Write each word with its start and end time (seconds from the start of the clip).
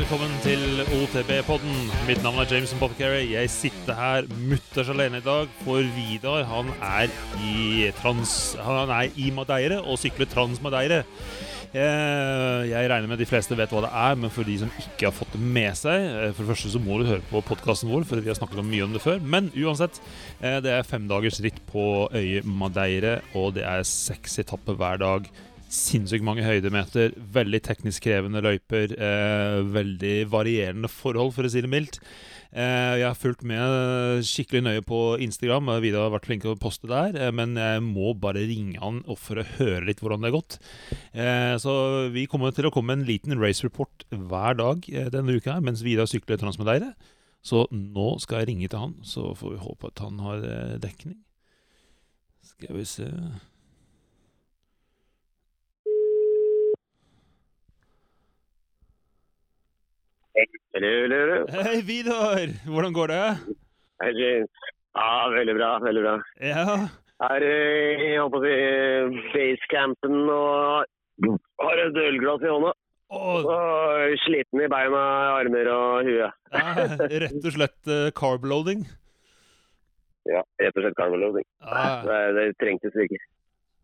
velkommen 0.00 0.32
til 0.40 0.80
OTB-podden. 0.96 1.74
Mitt 2.08 2.22
navn 2.24 2.38
er 2.40 2.48
Jameson 2.48 2.78
Popcary. 2.80 3.26
Jeg 3.34 3.50
sitter 3.52 3.98
her 3.98 4.28
mutters 4.48 4.88
alene 4.88 5.18
i 5.20 5.24
dag, 5.26 5.50
for 5.60 5.84
Vidar 5.92 6.46
han 6.48 6.70
er 6.80 7.12
i, 7.44 7.90
trans, 7.98 8.54
han 8.64 8.88
er 8.94 9.10
i 9.20 9.28
Madeire 9.34 9.82
og 9.82 10.00
sykler 10.00 10.30
Trans-Madeire. 10.30 11.02
Eh, 11.70 12.70
Jeg 12.70 12.88
regner 12.90 13.06
med 13.10 13.20
de 13.20 13.28
fleste 13.28 13.54
vet 13.58 13.70
hva 13.70 13.84
det 13.84 13.90
er, 13.92 14.16
men 14.18 14.32
for 14.32 14.48
de 14.48 14.56
som 14.62 14.72
ikke 14.80 15.10
har 15.10 15.14
fått 15.14 15.36
det 15.36 15.42
med 15.54 15.76
seg 15.78 16.02
eh, 16.08 16.32
For 16.34 16.42
det 16.42 16.50
første 16.50 16.72
så 16.72 16.80
må 16.82 16.96
du 16.98 17.06
høre 17.06 17.22
på 17.28 17.44
podkasten 17.46 17.92
vår, 17.92 18.08
for 18.08 18.24
vi 18.24 18.32
har 18.32 18.40
snakket 18.40 18.64
mye 18.66 18.88
om 18.88 18.96
det 18.96 19.04
før. 19.04 19.20
Men 19.20 19.52
uansett, 19.52 20.00
eh, 20.40 20.62
det 20.64 20.72
er 20.78 20.88
fem 20.88 21.06
dagers 21.12 21.42
ritt 21.44 21.60
på 21.68 22.08
øyet 22.08 22.48
Madeire, 22.48 23.20
og 23.36 23.52
det 23.58 23.68
er 23.68 23.84
seks 23.86 24.40
etapper 24.46 24.80
hver 24.80 25.04
dag 25.04 25.28
sinnssykt 25.70 26.24
mange 26.26 26.42
høydemeter, 26.42 27.14
veldig 27.34 27.60
teknisk 27.62 28.02
krevende 28.08 28.42
løyper, 28.42 28.92
eh, 28.98 29.60
veldig 29.62 30.16
varierende 30.32 30.90
forhold, 30.90 31.32
for 31.36 31.46
å 31.46 31.50
si 31.50 31.62
det 31.62 31.70
mildt. 31.70 32.00
Eh, 32.52 32.98
jeg 32.98 33.06
har 33.06 33.14
fulgt 33.14 33.44
med 33.46 34.24
skikkelig 34.26 34.62
nøye 34.66 34.82
på 34.82 35.20
Instagram, 35.22 35.70
Vidar 35.80 36.08
har 36.08 36.18
vært 36.18 36.26
flink 36.26 36.42
til 36.42 36.56
å 36.56 36.58
poste 36.58 36.90
der, 36.90 37.14
eh, 37.14 37.30
men 37.30 37.54
jeg 37.54 37.82
må 37.86 38.18
bare 38.18 38.42
ringe 38.42 38.80
han 38.82 39.04
opp 39.06 39.18
for 39.18 39.36
å 39.36 39.46
høre 39.58 39.86
litt 39.86 40.00
hvordan 40.00 40.20
det 40.20 40.32
har 40.32 40.40
gått. 40.40 40.58
Eh, 41.14 41.54
så 41.62 42.10
vi 42.10 42.26
kommer 42.26 42.50
til 42.50 42.66
å 42.66 42.72
komme 42.74 42.90
med 42.90 42.98
en 42.98 43.06
liten 43.06 43.38
race 43.38 43.62
report 43.62 44.04
hver 44.10 44.58
dag 44.58 44.82
eh, 44.90 45.08
denne 45.08 45.38
uka 45.38 45.54
her, 45.54 45.60
mens 45.60 45.82
Vidar 45.82 46.06
sykler 46.10 46.36
Transmedeire. 46.36 46.94
Så 47.42 47.64
nå 47.70 48.18
skal 48.20 48.42
jeg 48.42 48.48
ringe 48.50 48.68
til 48.68 48.82
han, 48.82 48.96
så 49.06 49.30
får 49.38 49.54
vi 49.54 49.62
håpe 49.62 49.86
at 49.86 50.02
han 50.02 50.18
har 50.18 50.42
eh, 50.42 50.78
dekning. 50.82 51.22
Skal 52.42 52.76
vi 52.76 52.84
se 52.84 53.06
Hei, 60.40 61.80
Vidar! 61.84 62.48
Hvordan 62.64 62.92
går 62.96 63.06
det? 63.12 63.24
Ja, 64.00 65.08
veldig 65.34 65.54
bra, 65.58 65.70
veldig 65.84 66.02
bra. 66.04 66.14
Ja, 66.40 66.62
Her 67.20 67.44
eh, 67.44 68.00
jeg 68.00 68.20
holdt 68.22 68.32
på 68.32 68.40
si 68.46 68.54
basecampen 69.34 70.14
og 70.32 71.34
har 71.60 71.82
et 71.82 71.98
ølglass 72.06 72.46
i 72.46 72.48
hånda. 72.48 72.70
Og 73.10 73.50
sliten 74.24 74.62
i 74.64 74.68
beina, 74.72 75.02
armer 75.36 75.68
og 75.74 76.08
huet. 76.08 76.32
ja 76.54 76.86
rett 77.26 77.44
og 77.44 77.52
slett 77.58 77.90
uh, 77.90 78.06
carbloading. 78.16 78.86
Ja, 80.30 80.40
rett 80.62 80.78
og 80.78 80.86
slett 80.86 80.96
carbloading. 80.96 81.44
Ja, 81.66 81.82
Det, 82.06 82.20
det 82.38 82.46
trengtes 82.62 82.96
ikke. 83.04 83.20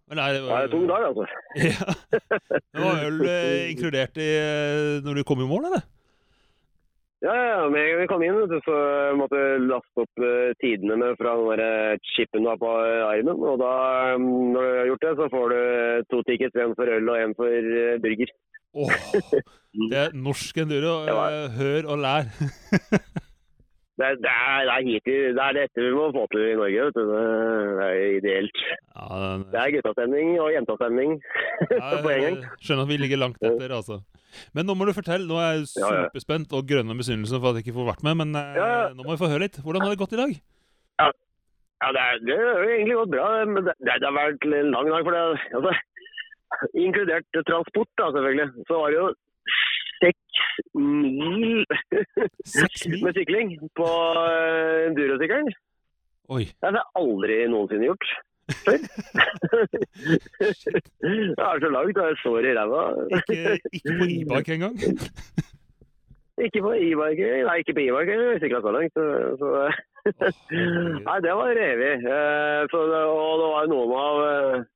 men 0.08 0.20
nei, 0.22 0.30
Det 0.38 0.40
var 0.46 0.64
en 0.64 0.72
tung 0.72 0.86
dag, 0.88 1.04
altså. 1.10 1.26
Ja. 1.60 1.92
Det 2.72 2.80
var 2.86 3.04
øl 3.10 3.20
eh, 3.28 3.68
inkludert 3.74 4.16
i 4.22 4.30
eh, 4.38 5.04
når 5.04 5.20
du 5.20 5.26
kom 5.28 5.44
i 5.44 5.50
mål, 5.52 5.68
eller? 5.68 5.84
Ja, 7.26 7.34
ja, 7.34 7.62
med 7.72 7.80
en 7.80 7.88
gang 7.90 8.00
vi 8.04 8.06
kom 8.10 8.22
inn, 8.22 8.36
så 8.62 8.74
måtte 9.18 9.38
jeg 9.40 9.64
laste 9.66 10.04
opp 10.04 10.22
eh, 10.22 10.52
tidene 10.62 10.94
med 11.00 11.16
fra 11.18 11.32
den 11.40 11.58
der 11.58 12.02
chipen 12.12 12.44
du 12.46 12.50
har 12.52 12.60
på 12.60 12.70
armen. 13.08 13.42
Og 13.42 13.58
da, 13.58 13.72
mm, 14.14 14.52
når 14.54 14.62
du 14.62 14.78
har 14.78 14.90
gjort 14.92 15.06
det, 15.08 15.14
så 15.18 15.28
får 15.34 15.54
du 15.54 15.60
to 16.12 16.22
tickets, 16.28 16.60
én 16.62 16.76
for 16.78 16.96
øl 16.96 17.10
og 17.10 17.22
én 17.24 17.34
for 17.38 17.50
eh, 17.50 17.98
burger. 18.04 18.34
Åh, 18.76 18.96
det 19.90 20.02
er 20.04 20.18
norsk 20.28 20.62
enduro. 20.62 20.98
Eh, 21.26 21.46
Hør 21.58 21.90
og 21.96 22.04
lær. 22.04 22.30
Det, 23.96 24.08
det, 24.20 24.28
er, 24.28 24.58
det, 24.68 24.72
er 24.76 24.82
hit, 24.84 25.06
det 25.08 25.40
er 25.40 25.54
dette 25.56 25.80
vi 25.80 25.92
må 25.96 26.10
få 26.12 26.26
til 26.32 26.42
i 26.50 26.56
Norge. 26.58 26.82
Vet 26.84 26.96
du. 26.98 27.12
Det 27.78 27.86
er 27.86 28.00
ideelt. 28.18 28.58
Ja, 28.92 29.06
den- 29.22 29.44
Det 29.54 29.60
er 29.62 29.70
guttastemning 29.76 30.34
og 30.42 30.50
jentastemning 30.52 31.14
ja, 31.70 31.88
på 32.04 32.10
en 32.12 32.24
gang. 32.26 32.36
skjønner 32.60 32.84
at 32.84 32.90
vi 32.92 32.98
ligger 33.00 33.22
langt 33.22 33.40
etter, 33.40 33.72
altså. 33.78 34.02
Men 34.52 34.66
nå 34.68 34.74
må 34.76 34.84
du 34.84 34.92
fortelle. 34.92 35.24
Nå 35.24 35.38
er 35.40 35.48
jeg 35.62 35.64
Ja, 35.80 35.88
ja. 35.94 36.02
superspent 36.10 36.52
og 36.52 36.68
grønn 36.68 36.92
av 36.92 36.98
misunnelse 37.00 37.40
for 37.40 37.48
at 37.54 37.56
jeg 37.56 37.64
ikke 37.70 37.78
får 37.78 37.88
vært 37.94 38.04
med. 38.04 38.20
Men 38.20 38.36
eh, 38.36 38.52
Ja, 38.60 38.68
ja. 38.74 38.86
nå 38.92 39.00
må 39.06 39.16
vi 39.16 39.22
få 39.24 39.30
høre 39.32 39.46
litt. 39.46 39.56
Hvordan 39.64 39.86
har 39.86 39.94
det 39.96 40.02
gått 40.04 40.12
i 40.12 40.20
dag? 40.20 40.36
Ja, 41.00 41.88
det, 41.92 42.00
er, 42.04 42.20
det 42.24 42.36
har 42.36 42.62
egentlig 42.68 42.94
gått 43.00 43.10
bra, 43.16 43.26
men 43.48 43.64
det, 43.64 43.74
det 43.84 43.96
har 44.04 44.12
vært 44.16 44.44
en 44.48 44.70
lang 44.76 44.86
dag. 44.92 45.02
for 45.08 45.12
det, 45.16 45.24
altså, 45.56 45.72
Inkludert 46.84 47.26
transport, 47.48 47.88
da, 48.00 48.06
selvfølgelig. 48.14 48.48
Så 48.68 48.78
var 48.80 48.92
det 48.92 49.00
jo 49.00 49.08
seks 49.98 50.46
mil 50.74 51.36
mil? 51.40 51.64
med 53.04 53.18
sykling 53.18 53.56
på 53.78 53.90
uh, 53.90 54.86
endurosykkelen. 54.86 55.52
Oi. 56.34 56.44
Det 56.46 56.70
har 56.70 56.80
jeg 56.80 56.90
aldri 57.02 57.42
noensinne 57.50 57.90
gjort 57.90 58.08
før. 58.64 58.78
det 61.02 61.44
er 61.48 61.58
så 61.62 61.68
langt, 61.70 61.98
og 61.98 62.06
jeg 62.08 62.16
sår 62.22 62.46
i 62.50 62.54
ræva. 62.58 62.82
Ikke, 63.18 63.58
ikke 63.72 63.98
på 63.98 64.04
e-bike 64.14 64.54
engang? 64.54 64.76
Ikke 66.44 66.60
på 66.60 66.70
e-bike, 66.76 67.28
nei 67.48 67.52
ikke 67.62 67.72
på 67.72 67.80
e-bike, 67.80 68.16
jeg 68.20 68.40
sykla 68.42 68.58
så 68.60 68.72
langt. 68.74 68.92
Så, 68.92 69.04
så. 69.40 69.52
Åh. 69.56 69.76
Nei, 71.06 71.14
det 71.24 71.32
var 71.38 71.54
revig. 71.56 71.92
Eh, 72.04 72.60
så 72.70 72.82
og 72.84 73.38
det 73.40 73.46
var 73.54 73.70
noen 73.70 73.94
av 73.96 74.20
eh, 74.26 74.66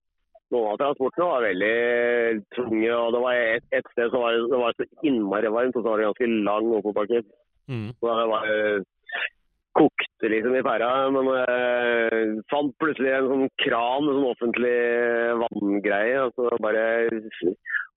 noen 0.50 0.72
av 0.72 0.78
transportene 0.81 1.28
var 1.31 1.47
veldig 1.47 1.75
tunge. 2.56 2.93
og 2.94 3.12
det 3.15 3.25
var 3.25 3.41
Et, 3.41 3.66
et 3.78 3.93
sted 3.93 4.11
så 4.11 4.22
var 4.22 4.37
det, 4.37 4.47
det 4.53 4.62
var 4.62 4.78
så 4.78 4.88
innmari 5.11 5.53
varmt, 5.56 5.77
og 5.77 5.84
så 5.84 5.88
var 5.88 6.00
det 6.00 6.09
ganske 6.11 6.31
lang 6.49 6.72
oppoverbakke. 6.78 7.22
Mm. 7.71 7.91
Så 8.00 8.15
det 8.21 8.31
var 8.34 8.49
kokte 9.78 10.28
liksom 10.28 10.56
i 10.56 10.62
pæra. 10.66 10.91
Men 11.15 11.31
eh, 11.43 12.34
fant 12.53 12.75
plutselig 12.83 13.12
en 13.15 13.31
sånn 13.33 13.47
kran, 13.62 14.09
en 14.09 14.19
sånn 14.19 14.31
offentlig 14.33 14.77
vanngreie. 15.44 16.27
og 16.27 16.34
så 16.37 16.50
bare 16.65 16.84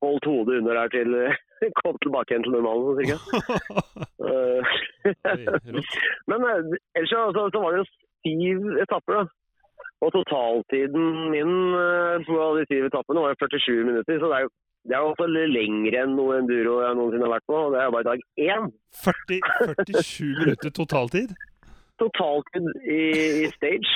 holdt 0.03 0.27
hodet 0.27 0.59
under 0.61 0.81
der 0.81 0.93
til 0.93 1.17
kom 1.81 1.99
tilbake 2.03 2.33
igjen 2.33 2.45
til 2.47 2.57
normalen, 2.57 2.89
sånn 2.89 2.99
cirka. 3.03 3.17
Eh. 4.23 4.75
Men 6.31 6.45
eh, 6.47 6.75
ellers 6.95 7.11
så, 7.11 7.25
så, 7.35 7.41
så 7.51 7.59
var 7.59 7.73
det 7.73 7.81
jo 7.81 7.87
syv 8.23 8.77
etapper, 8.85 9.17
da. 9.17 9.23
Og 10.03 10.11
totaltiden 10.11 11.05
min 11.31 11.53
eh, 11.79 12.25
på 12.27 12.41
de 12.57 12.65
syv 12.69 12.89
etappene 12.89 13.23
var 13.23 13.37
47 13.39 13.85
minutter. 13.87 14.19
Så 14.19 14.27
det 14.31 14.37
er 14.41 14.45
jo 14.47 14.53
det 14.83 14.97
er 14.97 14.99
jo 14.99 15.11
også 15.13 15.25
lengre 15.31 15.99
enn 16.03 16.15
noe 16.17 16.41
enduro 16.41 16.73
jeg 16.83 16.95
noensinne 16.99 17.23
har 17.23 17.31
vært 17.37 17.45
på. 17.47 17.55
og 17.55 17.71
Det 17.71 17.79
er 17.79 17.91
bare 17.95 18.07
dag 18.09 18.23
én. 18.51 18.65
40, 18.99 19.37
47 19.95 20.33
minutter 20.41 20.73
totaltid? 20.75 21.31
Totaltid 22.01 22.67
i, 22.83 22.99
i 23.45 23.47
stage. 23.53 23.93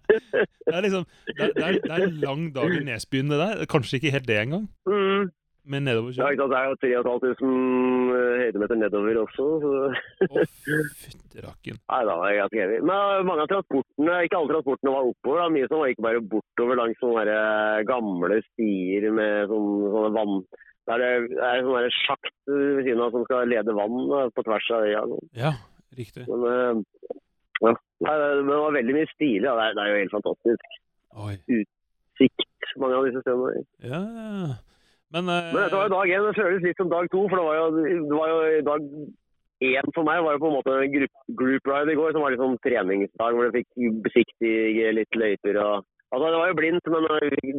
Det 0.10 0.74
er 0.74 0.82
liksom 0.82 1.04
Det 1.28 1.44
er, 1.44 1.52
det 1.54 1.62
er, 1.62 1.76
det 1.84 1.92
er 1.94 2.02
en 2.08 2.16
lang 2.24 2.42
dag 2.54 2.72
i 2.74 2.82
Nesbyen, 2.88 3.30
det 3.30 3.38
der. 3.38 3.62
Kanskje 3.70 4.00
ikke 4.00 4.10
helt 4.16 4.26
det 4.28 4.40
engang, 4.42 4.66
Mm. 4.90 5.30
Med 5.70 5.80
Ja, 5.80 5.86
nedoverkjøring. 5.88 6.38
sant? 6.40 6.50
Det 6.52 6.58
er 6.60 6.68
jo 6.70 7.04
3500 7.14 8.40
høydemeter 8.44 8.78
nedover 8.80 9.20
også. 9.22 9.46
Så. 9.62 9.70
Å, 10.26 10.44
fytti 11.04 11.44
rakken. 11.44 11.78
Nei 11.92 12.00
da, 12.08 12.16
det 12.24 12.30
er 12.32 12.56
heavy. 12.60 12.78
Men 12.82 12.96
eh, 12.96 13.22
mange 13.28 13.44
av 13.46 13.50
transportene, 13.52 14.16
ikke 14.26 14.40
alle 14.40 14.52
transportene 14.56 14.94
var 14.96 15.10
oppover. 15.12 15.42
Da. 15.44 15.48
Mye 15.54 15.68
som 15.70 15.82
var 15.82 15.92
ikke 15.92 16.06
bare 16.08 16.22
bortover 16.34 16.80
langs 16.80 17.00
sånne 17.02 17.36
eh, 17.36 17.84
gamle 17.88 18.40
stier 18.50 19.08
med 19.14 19.46
sånne, 19.52 19.94
sånne 19.96 20.12
vann... 20.18 20.42
Der 20.88 20.98
det 20.98 21.08
er 21.38 21.60
sånn 21.62 21.76
der 21.76 21.92
sjakt 21.94 22.32
ved 22.50 22.80
siden 22.82 23.02
av 23.04 23.12
som 23.14 23.22
skal 23.28 23.46
lede 23.46 23.74
vann 23.76 23.98
da, 24.10 24.22
på 24.34 24.42
tvers 24.42 24.70
av 24.74 24.86
øya. 24.88 25.02
Ja, 25.38 25.52
riktig. 25.94 26.24
Men 26.26 26.46
eh, 26.48 26.80
ja. 27.60 27.74
Nei, 28.00 28.14
det 28.16 28.28
det 28.48 28.56
var 28.56 28.72
veldig 28.74 28.94
mye 28.96 29.10
stilig. 29.12 29.44
Ja. 29.44 29.52
Det, 29.60 29.66
er, 29.68 29.76
det 29.76 29.82
er 29.84 29.90
jo 29.92 30.00
helt 30.00 30.14
fantastisk. 30.16 30.74
Oi. 31.20 31.34
Utsikt 31.60 32.74
mange 32.80 32.96
av 32.98 33.06
disse 33.06 33.22
stedene. 33.22 33.62
Ja, 33.84 34.00
ja. 34.00 34.50
Men, 35.14 35.26
uh, 35.26 35.50
Men 35.50 35.62
dette 35.64 35.76
var 35.76 35.88
jo 35.88 35.94
dag 35.96 36.12
én. 36.14 36.26
Det 36.28 36.38
føles 36.38 36.66
litt 36.66 36.80
som 36.80 36.90
dag 36.92 37.08
to. 37.10 37.24
For 37.28 37.40
det 37.40 37.46
var 37.46 37.56
jo, 37.60 37.66
det 38.10 38.18
var 38.18 38.32
jo 38.32 38.66
dag 38.70 38.90
én 39.60 39.94
for 39.94 40.08
meg 40.08 40.22
var 40.24 40.36
jo 40.36 40.42
på 40.42 40.50
en 40.50 40.56
måte 40.56 40.74
en 40.80 40.92
group, 40.94 41.16
group 41.36 41.66
ride 41.68 41.92
i 41.92 41.98
går, 41.98 42.12
som 42.14 42.24
var 42.24 42.32
liksom 42.34 42.60
treningsdag 42.64 43.36
hvor 43.36 43.48
du 43.48 43.58
fikk 43.58 43.88
besiktige 44.06 44.92
litt 44.96 45.18
løyper 45.22 45.60
og 45.64 45.88
Altså, 46.10 46.26
det 46.26 46.38
var 46.40 46.48
jo 46.50 46.54
blindt, 46.58 46.88
men 46.90 47.04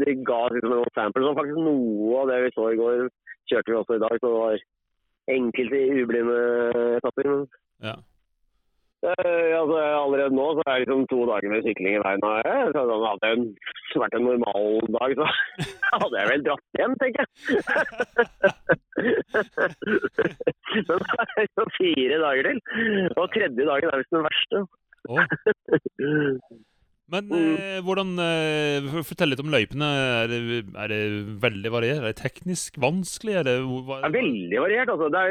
det 0.03 0.13
ga 0.27 0.39
liksom 0.51 0.73
noen 0.73 0.89
samples. 0.91 1.23
Og 1.23 1.37
faktisk 1.39 1.59
noe 1.63 2.17
av 2.19 2.25
det 2.27 2.39
vi 2.43 2.49
så 2.51 2.65
i 2.67 2.79
går, 2.79 3.05
kjørte 3.47 3.71
vi 3.71 3.77
også 3.79 3.95
i 3.95 4.01
dag. 4.03 4.15
Så 4.19 4.25
det 4.25 4.41
var 4.41 4.65
enkelte 5.35 5.79
ublinde 6.01 6.39
etapper. 6.97 7.29
Ja. 7.87 7.93
Eh, 9.09 9.51
altså, 9.57 9.77
allerede 10.03 10.37
nå 10.37 10.45
så 10.57 10.63
er 10.65 10.73
det 10.73 10.81
liksom 10.83 11.01
to 11.11 11.19
dager 11.29 11.49
med 11.53 11.63
sykling 11.65 11.93
i 11.97 12.03
veien. 12.03 12.21
Og, 12.27 12.33
eh, 12.41 12.65
så 12.71 12.77
hadde 12.81 12.93
det 12.93 12.99
vært 14.03 14.15
en 14.17 14.25
normal 14.29 14.65
dag, 14.97 15.09
så 15.19 15.25
hadde 16.03 16.17
jeg 16.19 16.27
vel 16.31 16.45
dratt 16.47 16.67
hjem, 16.79 16.93
tenker 17.01 17.19
jeg. 17.21 17.29
Men 20.87 20.99
det 21.07 21.17
er 21.37 21.45
jo 21.49 21.63
fire 21.77 22.17
dager 22.25 22.43
til. 22.49 22.57
Og 23.15 23.25
tredje 23.35 23.63
dagen 23.71 23.87
er 23.91 23.99
visst 24.01 24.15
den 24.17 24.27
verste. 24.27 24.57
Å. 25.09 25.11
Men 27.11 27.23
eh, 27.35 27.79
hvordan 27.83 28.09
eh, 28.23 28.79
Fortell 29.03 29.29
litt 29.33 29.43
om 29.43 29.51
løypene. 29.51 29.87
Er 30.21 30.27
det, 30.31 30.39
er 30.79 30.87
det 30.93 31.01
veldig 31.43 31.71
variert? 31.73 31.99
Er 31.99 32.07
det 32.11 32.21
teknisk 32.21 32.71
vanskelig? 32.79 33.33
Er 33.41 33.45
det, 33.49 33.55
hva, 33.65 33.95
Det 34.05 34.09
er 34.11 34.19
veldig 34.21 34.59
variert, 34.63 34.89
altså. 34.93 35.07
Det 35.11 35.19
er, 35.25 35.29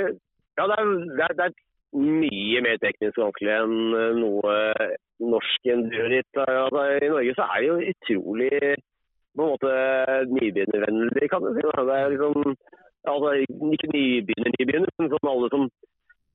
ja, 0.61 0.65
det 0.69 0.77
det 1.17 1.25
er, 1.25 1.33
det 1.39 1.45
er 1.47 1.53
mye 1.97 2.61
mer 2.63 2.79
teknisk 2.83 3.19
vanskelig 3.19 3.55
enn 3.57 3.97
eh, 3.99 4.13
noe 4.19 4.57
norsk 5.33 5.71
enduroritt. 5.75 6.43
Altså, 6.45 6.85
I 7.01 7.11
Norge 7.11 7.37
så 7.37 7.47
er 7.47 7.61
det 7.61 7.71
jo 7.71 7.93
utrolig 7.93 8.61
på 9.37 9.47
en 9.47 9.53
måte 9.53 9.73
nybegynnervennlig, 10.35 11.31
kan 11.31 11.45
du 11.45 11.51
si. 11.55 11.65
Det 11.65 11.97
er 11.97 12.15
liksom 12.15 12.55
Altså, 13.09 13.31
ikke 13.73 13.89
nybegynner, 13.95 14.53
nybegynner, 14.59 14.91
men 15.01 15.09
sånn 15.09 15.29
alle 15.31 15.47
som 15.53 15.63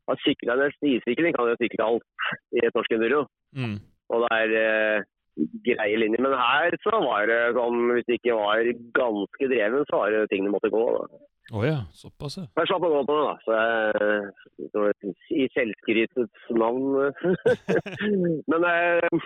har 0.10 0.22
sykla 0.24 0.56
en 0.58 0.72
stisykling, 0.80 1.36
kan 1.36 1.52
jo 1.52 1.58
sykle 1.60 1.86
alt 1.86 2.32
i 2.58 2.64
et 2.66 2.78
norsk 2.78 2.96
enduro. 2.96 3.20
Mm. 3.54 3.76
Og 4.10 4.24
det 4.24 4.32
er 4.34 4.56
eh, 4.62 5.06
greie 5.68 5.98
linjer. 6.00 6.22
Men 6.26 6.36
her 6.40 6.76
så 6.84 7.00
var 7.04 7.28
det 7.30 7.40
sånn, 7.58 7.80
hvis 7.94 8.08
det 8.10 8.20
ikke 8.22 8.38
var 8.40 8.68
ganske 8.98 9.50
dreven, 9.52 9.88
så 9.90 10.04
var 10.04 10.12
det 10.16 10.28
ting 10.32 10.46
du 10.48 10.54
måtte 10.54 10.72
gå. 10.74 10.84
da. 10.98 11.24
Å 11.54 11.60
ja, 11.62 11.76
såpass, 11.94 12.40
ja. 12.40 12.48
Jeg 12.58 12.70
slapp 12.72 12.86
å 12.88 12.90
gå 12.90 13.02
på 13.06 13.16
det, 13.20 13.26
da. 13.28 13.36
Så 13.46 13.52
jeg, 13.54 14.70
så, 14.74 14.86
I 15.38 15.44
selvskrytets 15.54 16.48
navn. 16.58 16.96
Men 18.50 18.66
eh, 18.66 19.20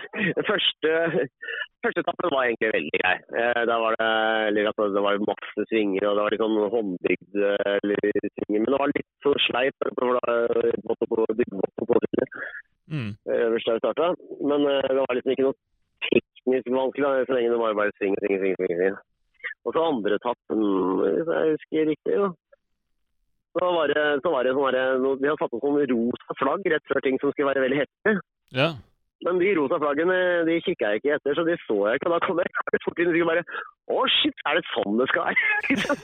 første, 0.44 0.92
første 1.80 2.02
etappen 2.04 2.34
var 2.34 2.44
egentlig 2.50 2.72
veldig 2.74 2.92
grei. 3.00 3.14
Eh, 3.40 3.62
da 3.70 3.78
var 3.80 3.96
det, 3.96 4.10
eller 4.50 4.68
altså, 4.72 4.90
det 4.92 5.04
var 5.06 5.22
masse 5.24 5.66
svinger, 5.70 6.10
og 6.10 6.18
det 6.18 6.26
var 6.26 6.36
litt 6.36 6.44
sånn 6.44 6.60
håndbygd 6.76 7.40
eh, 7.54 7.72
eller 7.78 8.04
svinger. 8.36 8.58
Men 8.58 8.68
det 8.68 8.82
var 8.84 8.92
litt 8.92 9.10
så 9.24 9.34
sleip. 9.48 9.88
For 9.96 10.20
da 10.20 10.36
måtte 10.90 11.08
på 11.14 11.24
byggemåten 11.40 11.88
på 11.94 12.02
siden, 12.04 12.34
Mm. 12.90 13.10
eh, 13.30 13.42
øverst 13.46 13.68
der 13.68 13.76
jeg 13.76 13.82
starta. 13.84 14.06
Men 14.50 14.64
eh, 14.66 14.82
det 14.90 14.98
var 14.98 15.14
liksom 15.14 15.30
ikke 15.30 15.44
noe 15.46 15.54
teknisk 16.70 16.78
vanskelig, 16.78 17.04
da, 17.04 17.24
så 17.26 17.36
lenge 17.36 17.58
var 17.58 17.74
bare 17.74 17.92
svinger, 17.98 18.20
svinger, 18.22 18.40
svinger. 18.40 18.56
sving, 18.56 18.78
sving. 18.78 18.96
Og 19.64 19.74
så 19.74 19.82
andre 19.84 20.16
etappen, 20.16 20.60
hvis 21.00 21.28
jeg 21.28 21.54
husker 21.54 21.90
riktig, 21.90 22.14
jo. 22.14 22.28
Så 23.50 23.66
var 23.74 23.86
det, 23.90 24.04
så 24.22 24.30
var 24.30 24.44
det 24.46 24.52
sånn 24.54 24.66
herre 24.68 24.82
De 25.02 25.26
hadde 25.26 25.40
satt 25.40 25.54
opp 25.56 25.64
noen 25.66 25.88
rosa 25.90 26.36
flagg 26.38 26.66
rett 26.70 26.86
før 26.86 27.02
ting 27.02 27.18
som 27.18 27.32
skulle 27.32 27.50
være 27.50 27.64
veldig 27.64 27.80
hete. 27.80 28.12
Ja. 28.54 28.68
Men 29.26 29.40
de 29.42 29.50
rosa 29.58 29.80
flaggene 29.82 30.18
de 30.46 30.60
kikka 30.64 30.92
jeg 30.94 31.02
ikke 31.02 31.16
etter, 31.18 31.34
så 31.34 31.44
de 31.44 31.56
så 31.66 31.78
jeg 31.90 31.98
ikke. 31.98 32.12
Da 32.14 32.20
kom 32.24 32.38
jeg 32.40 32.82
fort 32.86 33.02
inn 33.02 33.10
og 33.10 33.32
bare 33.32 33.42
Å, 33.90 34.02
shit, 34.14 34.42
er 34.46 34.58
det 34.58 34.62
sånn 34.70 34.98
det 35.00 35.06
skal 35.10 35.26
være? 35.26 35.38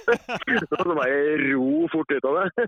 så 0.71 0.87
bare 0.91 1.19
ro 1.43 1.87
fort 1.93 2.15
ut 2.15 2.27
av 2.27 2.39
det. 2.39 2.67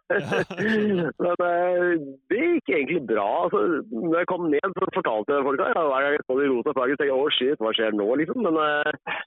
Men 1.25 1.43
eh, 1.49 2.05
det 2.31 2.43
gikk 2.43 2.73
egentlig 2.77 3.01
bra. 3.09 3.27
Altså, 3.47 3.63
når 3.91 4.21
jeg 4.21 4.31
kom 4.31 4.47
ned, 4.53 4.77
så 4.77 4.91
fortalte 4.95 5.41
folk 5.47 5.65
ja, 5.65 5.73
hver 5.75 6.07
gang 6.07 6.17
jeg 6.17 6.25
så 6.27 6.39
de 6.39 6.53
rosa 6.53 6.77
flaggene, 6.77 7.01
tenkte 7.01 7.11
jeg 7.11 7.19
å, 7.19 7.35
shit, 7.39 7.65
hva 7.65 7.75
skjer 7.75 7.99
nå, 7.99 8.09
liksom? 8.23 8.47
Men 8.47 8.61
eh, 8.63 9.19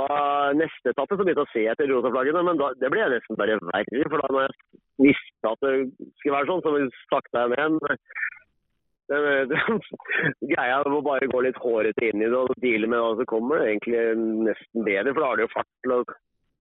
da 0.00 0.08
neste 0.56 0.94
etappe 0.94 1.16
så 1.16 1.24
begynte 1.24 1.44
jeg 1.44 1.48
å 1.48 1.54
se 1.54 1.64
etter 1.72 1.90
rosa 1.92 2.12
flaggene, 2.14 2.44
men 2.50 2.60
da, 2.60 2.72
det 2.80 2.90
ble 2.92 3.04
jeg 3.04 3.14
nesten 3.14 3.40
bare 3.40 3.60
verre. 3.70 4.04
For 4.10 4.24
da 4.24 4.34
når 4.34 4.46
jeg 4.48 4.58
visste 5.10 5.54
at 5.54 5.64
det 5.66 5.74
skulle 6.20 6.36
være 6.36 6.50
sånn, 6.50 6.64
så 6.66 7.14
sakta 7.14 7.46
jeg 7.46 7.54
ned. 7.78 7.96
Greia 10.52 10.78
er 10.78 10.86
å 10.86 11.02
bare 11.02 11.28
gå 11.30 11.42
litt 11.42 11.58
hårete 11.58 12.10
inn 12.10 12.22
i 12.22 12.30
det 12.30 12.38
og 12.38 12.54
deale 12.62 12.86
med 12.86 12.98
det, 12.98 13.06
og 13.08 13.20
så 13.20 13.28
kommer 13.30 13.60
det 13.60 13.72
egentlig 13.72 14.02
nesten 14.46 14.86
bedre, 14.86 15.14
for 15.14 15.22
da 15.22 15.30
har 15.30 15.40
du 15.40 15.44
jo 15.44 15.52
fart 15.54 15.70
til 15.84 15.94
å 15.96 16.00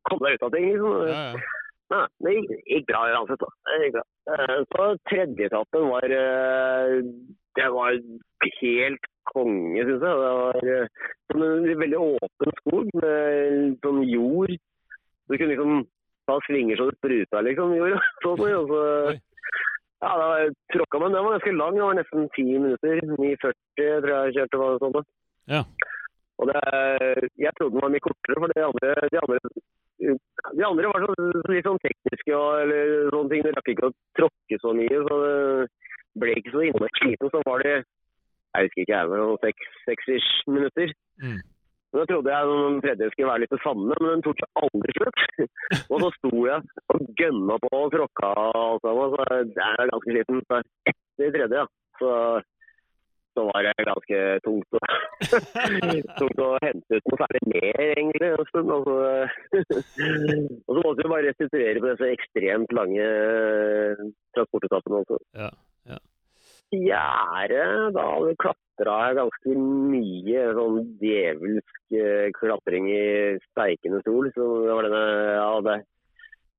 komme 0.09 0.25
deg 0.25 0.37
ut 0.39 0.45
av 0.47 0.53
ting. 0.55 0.69
liksom. 0.71 0.95
ja, 1.09 1.23
ja. 1.37 1.55
Nei, 1.89 2.05
det 2.21 2.33
gikk, 2.35 2.49
gikk 2.69 2.89
bra 2.91 2.99
uansett. 3.09 3.45
bra. 3.95 4.03
Eh, 4.29 4.57
Så 4.69 4.89
tredje 5.09 5.47
etappen 5.47 5.87
var 5.89 6.05
eh, 6.05 6.99
Det 7.57 7.69
var 7.73 7.97
helt 8.61 9.07
konge, 9.31 9.85
syns 9.87 10.03
jeg. 10.05 10.19
Det 10.19 10.33
var 10.41 10.69
eh, 10.75 11.07
som 11.31 11.45
en 11.47 11.79
veldig 11.81 12.01
åpen 12.03 12.53
skog 12.59 12.91
med 13.01 13.79
sånn 13.85 14.03
jord. 14.05 14.53
Du 15.29 15.35
kunne 15.37 15.55
liksom 15.55 15.81
ta 16.29 16.37
svinger 16.45 16.77
så 16.77 16.89
det 16.89 16.99
spruta, 16.99 17.41
liksom. 17.45 17.73
Jord. 17.77 17.97
Sånn, 18.25 18.45
og 18.59 18.69
så. 18.69 18.83
Ja, 19.99 20.11
det 20.15 20.27
var 20.31 20.51
tråkka, 20.73 20.99
men 21.01 21.15
den 21.15 21.25
var 21.25 21.35
ganske 21.35 21.55
lang. 21.59 21.75
Det 21.75 21.83
var 21.83 21.97
nesten 21.99 22.29
ti 22.35 22.45
minutter. 22.47 23.01
9,40 23.19 24.01
tror 24.03 24.13
jeg 24.13 24.29
jeg 24.29 24.35
kjørte. 24.37 24.61
Var 24.61 24.71
det 24.71 24.81
sånn. 24.85 25.07
Ja. 25.51 25.61
Og 26.39 26.47
det, 26.47 26.61
jeg 27.43 27.51
trodde 27.57 27.75
den 27.75 27.83
var 27.83 27.91
mye 27.91 28.05
kortere, 28.05 28.39
for 28.39 28.53
de 28.55 28.63
andre, 28.63 28.93
de 29.11 29.19
andre, 29.19 29.39
de 30.55 30.65
andre 30.69 30.91
var 30.93 31.03
så, 31.03 31.29
litt 31.51 31.67
sånn 31.67 31.81
tekniske 31.83 32.35
og 32.37 32.61
eller 32.63 33.09
sånne 33.11 33.33
ting. 33.33 33.43
De 33.43 33.55
rakk 33.57 33.71
ikke 33.73 33.89
å 33.89 33.95
tråkke 34.19 34.59
så 34.63 34.71
mye, 34.77 35.01
så 35.09 35.17
det 35.25 36.23
ble 36.23 36.37
ikke 36.39 36.55
så 36.55 36.63
innmari 36.63 37.01
sliten. 37.01 37.33
Så 37.33 37.43
var 37.43 37.65
det 37.67 37.75
jeg 37.79 38.65
husker 38.65 38.81
ikke 38.85 38.95
jeg, 38.95 39.09
noen 39.13 39.41
seks- 39.43 39.81
seks-ish 39.85 40.29
minutter. 40.49 40.93
Mm. 41.21 41.41
Da 41.95 42.05
trodde 42.05 42.33
jeg 42.33 42.49
den 42.49 42.81
tredje 42.83 43.09
skulle 43.11 43.31
være 43.31 43.41
litt 43.43 43.53
det 43.55 43.61
samme, 43.63 43.95
men 43.97 44.11
den 44.11 44.21
tok 44.25 44.41
seg 44.41 44.61
aldri 44.61 44.95
slutt. 44.97 45.23
og 45.91 46.03
så 46.03 46.09
sto 46.17 46.43
jeg 46.45 46.85
og 46.93 47.09
gønna 47.17 47.57
på 47.63 47.71
og 47.79 47.91
tråkka 47.95 48.29
og 48.43 48.61
alt 48.61 48.85
sammen, 48.85 49.15
så 49.15 49.27
jeg 49.57 49.73
er 49.73 49.91
ganske 49.93 50.13
sliten. 50.13 50.41
Så 50.45 50.61
etter 50.91 51.33
tredje, 51.33 51.63
ja, 51.63 51.65
så, 52.01 52.11
så 53.33 53.45
var 53.49 53.65
det 53.65 53.87
ganske 53.89 54.19
tungt 54.45 54.77
å, 54.77 54.83
tungt 56.19 56.43
å 56.45 56.51
hente 56.67 56.99
ut 56.99 57.09
noe 57.09 57.21
særlig 57.23 57.43
mer, 57.55 57.81
egentlig, 57.87 58.29
en 58.35 58.51
stund. 58.51 58.75
Og 58.75 58.85
så, 58.85 58.99
og 60.67 60.77
så 60.77 60.83
måtte 60.83 61.01
vi 61.01 61.13
bare 61.15 61.25
restituere 61.31 61.81
på 61.81 61.89
disse 61.89 62.13
ekstremt 62.19 62.77
lange 62.77 63.09
eh, 63.09 64.05
transportetappene 64.37 65.01
også. 65.01 65.19
Ja, 65.41 65.49
ja. 66.75 67.03
Fjerde, 67.49 67.91
da 67.95 68.05
klatra 68.41 68.95
jeg 69.07 69.17
ganske 69.19 69.55
mye 69.59 70.43
sånn 70.57 70.79
djevelsk 71.01 71.97
eh, 71.97 72.29
klatring 72.37 72.89
i 72.91 73.03
steikende 73.49 74.01
sol. 74.05 74.29
Så 74.35 74.47
det 74.65 74.75
var 74.77 74.87
denne 74.87 75.03
ja, 75.33 75.51
det, 75.65 75.77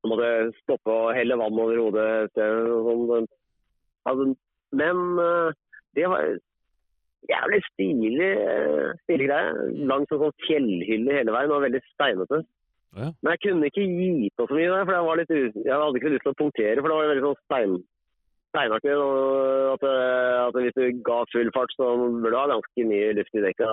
Jeg 0.00 0.12
måtte 0.12 0.30
stoppe 0.62 0.94
og 0.94 1.14
helle 1.16 1.38
vann 1.40 1.60
over 1.60 1.82
hodet 1.84 2.30
Sånn. 2.36 3.28
Altså, 4.08 4.30
men 4.72 5.02
eh, 5.20 5.58
det 5.98 6.06
var 6.08 6.30
jævlig 7.28 7.60
stilig, 7.68 8.30
eh, 8.30 8.90
stilig 9.04 9.28
greie. 9.28 9.68
Langs 9.90 10.10
en 10.10 10.24
sånn 10.24 10.38
fjellhylle 10.46 11.20
hele 11.20 11.36
veien 11.36 11.54
og 11.54 11.64
veldig 11.66 11.82
steinete. 11.92 12.42
Ja. 12.96 13.12
Men 13.22 13.36
jeg 13.36 13.42
kunne 13.44 13.70
ikke 13.70 13.86
gi 13.86 14.30
på 14.34 14.48
så 14.48 14.56
mye 14.56 14.70
der, 14.72 14.86
for 14.88 14.96
jeg, 14.96 15.06
var 15.06 15.20
litt, 15.20 15.34
jeg 15.62 15.76
hadde 15.76 16.00
ikke 16.00 16.14
lyst 16.16 16.24
til 16.26 16.32
å 16.32 16.40
punktere. 16.40 16.80
For 16.80 16.90
det 16.90 16.96
var 16.96 17.12
veldig 17.12 17.26
sånn 17.28 17.42
stein, 17.44 17.76
steinaktig. 18.52 18.94
Og 18.99 19.73
at, 19.75 19.88
eh, 19.88 20.37
at 20.44 20.61
hvis 20.61 20.76
du 20.79 21.02
ga 21.08 21.19
full 21.32 21.50
fart, 21.56 21.75
så 21.79 21.88
burde 21.97 22.31
du 22.35 22.38
ha 22.38 22.47
ganske 22.52 22.87
mye 22.93 23.12
luft 23.19 23.35
i 23.38 23.44
dekka. 23.49 23.73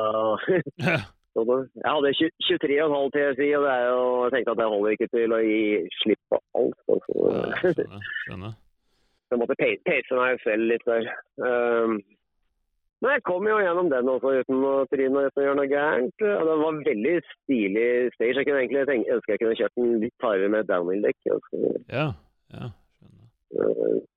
Ja. 0.88 0.98
Jeg 1.38 1.46
hadde 1.86 2.10
23,5 2.18 3.12
TSI, 3.14 3.48
og 3.54 3.66
det 3.68 3.74
jo, 3.86 3.98
jeg 4.24 4.32
tenkte 4.34 4.54
at 4.56 4.58
det 4.58 4.66
holder 4.72 4.94
ikke 4.96 5.08
til 5.14 5.36
å 5.36 5.42
gi 5.46 5.60
slipp 6.02 6.22
på 6.34 6.40
alt. 6.58 6.80
Ja, 6.88 6.96
Altså. 6.96 7.76
skjønner. 7.76 8.08
skjønner. 8.24 8.56
Jeg 9.30 9.40
måtte 9.44 9.58
pace 9.62 10.18
meg 10.18 10.40
selv 10.42 10.66
litt 10.72 10.88
der. 10.90 11.12
Um, 11.38 12.00
men 13.04 13.14
jeg 13.14 13.24
kom 13.30 13.46
jo 13.46 13.60
gjennom 13.62 13.92
den 13.94 14.10
også 14.10 14.32
uten 14.40 14.66
å 14.66 14.74
tryne 14.90 15.28
og 15.28 15.38
gjøre 15.38 15.58
noe 15.60 15.70
gærent. 15.70 16.16
Det 16.18 16.58
var 16.64 16.80
veldig 16.90 17.16
stilig 17.36 17.88
stage. 18.16 18.34
Jeg 18.40 18.48
kunne 18.48 18.64
egentlig 18.64 18.86
tenke, 18.90 19.14
ønske 19.20 19.36
jeg 19.36 19.42
kunne 19.44 19.60
kjørt 19.62 19.78
den 19.78 19.94
litt 20.08 20.26
hardere 20.26 20.54
med 20.56 20.70
downhill-dekk. 20.72 21.20
altså. 21.36 21.76
Ja, 21.94 22.08
ja, 22.58 22.72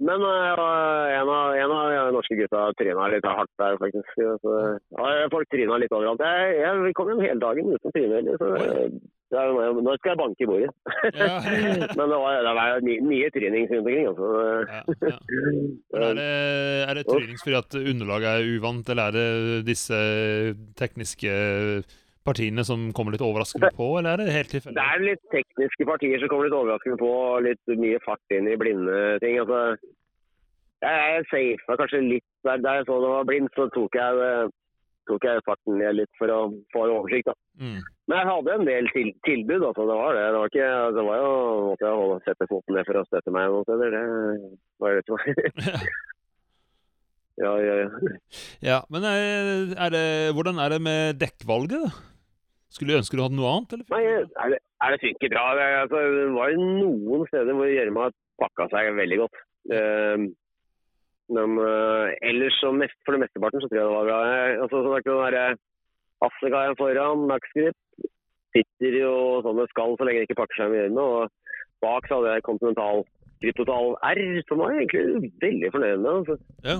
Men 0.00 0.22
uh, 0.26 1.06
en 1.14 1.28
av, 1.30 1.52
en 1.54 1.70
av 1.74 2.08
norske 2.16 2.34
gutta 2.34 2.64
tryna 2.80 3.06
litt 3.12 3.26
hardt 3.28 3.52
der, 3.60 3.76
faktisk. 3.78 4.10
Så, 4.42 4.56
ja, 4.96 5.28
folk 5.30 5.46
tryna 5.52 5.78
litt 5.78 5.92
overalt. 5.94 6.22
Jeg, 6.24 6.56
jeg 6.64 6.94
kom 6.98 7.12
hjem 7.12 7.22
hele 7.22 7.42
dagen 7.42 7.70
uten 7.76 7.94
tryne. 7.94 8.18
heller, 8.18 8.40
Så 9.30 9.38
er, 9.38 9.52
nå- 9.78 9.94
skal 10.00 10.10
jeg 10.16 10.18
banke 10.18 10.42
i 10.42 10.48
bordet. 10.50 10.72
Ja. 11.14 11.38
Men 11.98 12.10
det 12.10 12.18
var, 12.24 12.40
det 12.48 12.54
var 12.58 12.82
my, 12.88 12.96
mye 13.06 13.30
tryning 13.36 13.68
rundt 13.70 13.86
omkring. 13.86 14.10
Altså. 14.10 14.32
Ja, 14.66 14.82
ja. 15.12 15.16
Er 16.00 16.18
det, 16.18 16.28
er 16.90 16.94
det 16.98 17.06
trynings 17.06 17.46
fordi 17.46 17.60
at 17.60 17.78
underlaget 17.94 18.30
er 18.34 18.50
uvant, 18.56 18.90
eller 18.90 19.12
er 19.12 19.18
det 19.20 19.66
disse 19.70 20.00
tekniske 20.80 21.30
partiene 22.30 22.64
som 22.66 22.88
kommer 22.96 23.14
litt 23.14 23.24
overraskende 23.24 23.72
på, 23.76 23.92
eller 23.98 24.14
er 24.14 24.22
det 24.22 24.36
helt 24.36 24.54
Det 24.56 24.84
er 24.86 25.04
litt 25.04 25.22
tekniske 25.34 25.86
partier 25.88 26.22
som 26.22 26.32
kommer 26.32 26.48
litt 26.48 26.58
overraskende 26.58 27.00
på, 27.00 27.10
og 27.10 27.46
litt 27.48 27.74
mye 27.82 28.00
fart 28.06 28.36
inn 28.36 28.48
i 28.50 28.58
blinde 28.60 29.18
ting. 29.24 29.38
Altså, 29.42 29.60
jeg 30.80 30.96
jeg 31.10 31.28
safa 31.30 31.76
kanskje 31.82 32.00
litt 32.06 32.26
der, 32.46 32.62
der 32.64 32.80
jeg 32.80 32.88
så 32.88 32.98
det 33.02 33.12
var 33.12 33.28
blindt, 33.28 33.54
så 33.56 33.68
tok 33.74 33.96
jeg, 34.00 34.50
tok 35.10 35.24
jeg 35.28 35.46
farten 35.46 35.80
ned 35.80 35.98
litt 35.98 36.12
for 36.20 36.32
å 36.32 36.42
få 36.72 36.84
en 36.86 36.94
oversikt. 36.96 37.28
Da. 37.28 37.36
Mm. 37.60 37.80
Men 38.08 38.18
jeg 38.18 38.30
hadde 38.30 38.54
en 38.54 38.68
del 38.68 38.92
til, 38.94 39.10
tilbud, 39.28 39.66
altså. 39.70 39.88
Det 39.90 39.98
var 40.02 40.16
det. 40.16 40.22
Det 40.26 40.38
var, 40.38 40.52
ikke, 40.52 40.70
det 40.96 41.08
var 41.08 41.20
jo 41.20 41.32
måtte 41.66 41.88
jeg 41.88 41.98
holde, 42.02 42.20
sette 42.28 42.48
foten 42.52 42.78
ned 42.78 42.88
for 42.88 43.00
å 43.00 43.08
støtte 43.10 43.34
meg 43.34 43.50
noen 43.50 43.68
steder. 43.68 43.98
Det 43.98 44.06
var 44.80 44.96
det 44.96 45.04
som 45.06 45.18
var 45.18 45.84
Ja, 47.40 47.54
ja, 47.56 47.74
ja. 47.80 48.14
Ja, 48.60 48.78
men 48.92 49.04
er, 49.08 49.70
er 49.72 49.92
det, 49.94 50.06
hvordan 50.36 50.58
er 50.60 50.74
det 50.74 50.80
med 50.84 51.20
dekkvalget, 51.22 51.86
da? 51.86 52.09
Skulle 52.70 52.94
du 52.94 53.00
ønske 53.00 53.16
du 53.18 53.22
hadde 53.24 53.34
noe 53.38 53.50
annet, 53.50 53.72
eller? 53.74 53.86
Nei, 53.90 54.02
er 54.44 54.52
det, 54.54 54.58
er 54.86 54.92
det 54.94 55.00
funker 55.02 55.32
bra. 55.32 55.44
Det, 55.58 55.64
altså, 55.84 56.02
det 56.16 56.26
var 56.36 56.52
jo 56.52 56.66
noen 56.66 57.24
steder 57.30 57.56
hvor 57.58 57.66
gjørma 57.72 58.04
pakka 58.40 58.68
seg 58.72 58.92
veldig 58.98 59.18
godt. 59.24 59.40
Uh, 59.74 60.28
men 61.34 61.58
uh, 61.62 62.06
ellers 62.26 62.56
så 62.62 62.70
mest, 62.74 62.96
for 63.06 63.14
det 63.14 63.24
mesteparten 63.24 63.62
så 63.62 63.68
tror 63.70 63.78
jeg 63.80 63.88
det 63.90 63.96
var 63.98 64.08
bra. 64.10 64.20
Jeg- 64.30 64.60
Altså, 64.62 64.82
så 64.86 64.94
den 65.02 65.34
der, 65.34 65.58
Afrikaen 66.26 66.76
foran, 66.78 67.26
Maxgrip, 67.30 67.76
sitter 68.54 68.96
jo 69.02 69.12
sånn 69.44 69.60
det 69.60 69.68
skal 69.70 69.94
så 69.98 70.06
lenge 70.06 70.22
det 70.22 70.28
ikke 70.30 70.40
pakker 70.42 70.58
seg 70.58 70.70
med 70.72 70.80
gjørme. 70.82 71.04
Og 71.06 71.30
bak 71.84 72.06
så 72.10 72.18
hadde 72.18 72.34
jeg 72.34 72.46
Continental 72.48 73.04
Kryptotal 73.40 73.94
R, 74.04 74.20
som 74.48 74.58
var 74.62 74.74
egentlig 74.74 75.30
veldig 75.42 75.70
fornøyd 75.74 76.02
med. 76.02 76.10
Altså. 76.18 76.34
Ja. 76.66 76.78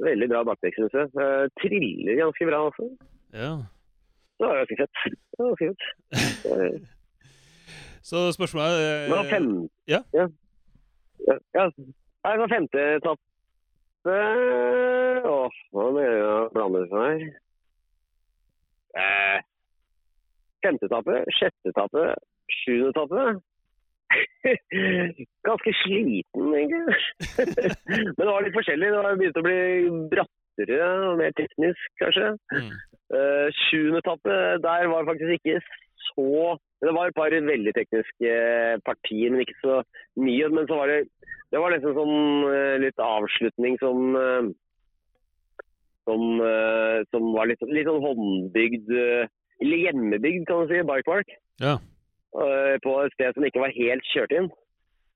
Veldig 0.00 0.28
bra 0.32 0.44
bakdekk, 0.48 0.78
syns 0.78 0.94
jeg. 0.96 1.10
Uh, 1.18 1.44
triller 1.62 2.22
ganske 2.24 2.50
bra 2.50 2.62
også. 2.70 2.90
ja. 3.36 3.52
Det 4.40 4.48
var 4.48 4.56
ganske 4.56 4.76
fett. 4.80 5.02
Det 5.36 5.44
var 5.44 5.56
fint. 5.60 5.82
Eh, 6.48 6.80
Så 8.10 8.32
spørsmålet 8.32 8.80
er 8.80 9.08
Men 9.12 9.30
fem... 9.30 9.68
ja. 9.88 10.00
Ja. 10.16 10.26
ja. 11.54 11.66
Nei, 12.24 12.32
så 12.40 12.46
femte 12.48 12.84
etappe 12.96 14.16
Nå 15.24 15.34
hva 15.76 15.84
det 15.96 16.06
jeg 16.06 16.48
blander 16.54 16.86
seg 16.88 17.04
her? 17.04 17.26
Eh, 19.02 19.38
femte 20.64 20.88
etappe, 20.88 21.20
sjette 21.36 21.72
etappe, 21.74 22.06
sjuende 22.62 22.90
etappe. 22.94 23.26
Ganske 25.48 25.74
sliten, 25.84 26.48
egentlig. 26.56 26.96
Men 28.16 28.24
det 28.24 28.30
var 28.32 28.46
litt 28.46 28.56
forskjellig. 28.56 28.88
Det 28.90 29.04
var 29.04 29.20
begynt 29.20 29.38
å 29.38 29.44
bli 29.46 29.60
brattere 30.60 31.10
og 31.10 31.18
mer 31.18 31.32
teknisk, 31.36 31.92
kanskje. 32.00 32.32
Mm. 32.52 32.72
Uh, 33.10 33.46
sjuende 33.66 33.98
etappe, 33.98 34.34
der 34.62 34.88
var 34.92 35.08
faktisk 35.08 35.32
ikke 35.38 35.60
så 36.10 36.56
Det 36.80 36.94
var 36.96 37.10
et 37.10 37.14
par 37.14 37.28
veldig 37.28 37.72
tekniske 37.76 38.30
partier, 38.86 39.30
men 39.30 39.40
ikke 39.40 39.58
så 39.60 39.82
mye. 40.16 40.48
Men 40.48 40.66
så 40.66 40.78
var 40.78 40.86
det 40.88 41.08
Det 41.52 41.58
var 41.60 41.70
nesten 41.74 41.92
sånn 41.94 42.16
uh, 42.46 42.76
litt 42.80 42.98
avslutning 42.98 43.76
som 43.82 44.16
uh, 44.16 44.48
som, 46.10 46.40
eh, 46.40 47.02
som 47.10 47.32
var 47.36 47.50
litt, 47.50 47.62
litt 47.68 47.88
sånn 47.88 48.02
håndbygd 48.02 48.90
eh, 48.90 49.28
Eller 49.60 49.84
hjemmebygd, 49.84 50.46
kan 50.48 50.64
du 50.64 50.72
si. 50.72 50.80
Bike 50.88 51.04
park. 51.04 51.32
Ja. 51.60 51.76
Eh, 52.32 52.76
på 52.80 52.94
et 53.02 53.12
sted 53.12 53.36
som 53.36 53.44
ikke 53.44 53.60
var 53.60 53.74
helt 53.76 54.06
kjørt 54.14 54.32
inn. 54.32 54.48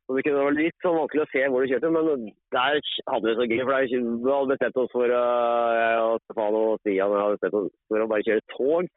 Så 0.04 0.16
det 0.16 0.24
kunne 0.26 0.40
være 0.42 0.56
litt 0.58 0.84
sånn 0.84 0.98
vanskelig 0.98 1.22
å 1.24 1.30
se 1.30 1.42
hvor 1.48 1.64
du 1.64 1.70
kjørte, 1.70 1.90
men 1.94 2.26
der 2.52 2.80
hadde 3.08 3.30
vi 3.30 3.36
så 3.38 3.46
gøy. 3.48 3.60
For 3.62 3.72
der, 3.72 3.86
vi 3.88 4.32
hadde 4.34 4.50
bestemt 4.50 4.80
oss 4.82 4.92
for, 4.92 5.14
uh, 5.16 6.00
og 6.10 6.18
Stefan 6.26 6.58
og 6.58 6.74
Stian 6.82 7.14
hadde 7.16 7.38
bestemt 7.38 7.58
oss 7.62 7.70
for 7.88 8.04
å 8.04 8.08
bare 8.10 8.26
kjøre 8.28 8.44
tog. 8.52 8.90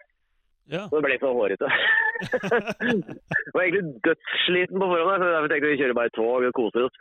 Ja. 0.67 0.83
Så 0.91 0.97
det 0.99 1.03
ble 1.05 1.19
så 1.21 1.29
hårete. 1.31 1.69
jeg 2.91 3.53
var 3.55 3.61
egentlig 3.63 4.01
dødssliten 4.03 4.81
på 4.81 4.89
forhånd, 4.91 5.23
så 5.23 5.29
derfor 5.31 5.53
tenkte 5.53 5.71
vi 5.71 5.79
kjøre 5.79 5.95
bare 5.95 6.15
tog 6.17 6.47
og 6.49 6.57
koser 6.59 6.89
oss. 6.89 6.99